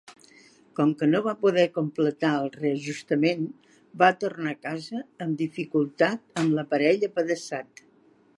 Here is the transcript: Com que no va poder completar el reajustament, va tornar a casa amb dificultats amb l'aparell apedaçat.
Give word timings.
Com 0.77 0.93
que 1.01 1.09
no 1.09 1.19
va 1.27 1.33
poder 1.43 1.65
completar 1.75 2.31
el 2.37 2.49
reajustament, 2.55 3.45
va 4.03 4.11
tornar 4.25 4.55
a 4.55 4.59
casa 4.65 5.03
amb 5.27 5.45
dificultats 5.45 6.43
amb 6.43 6.59
l'aparell 6.59 7.07
apedaçat. 7.11 7.87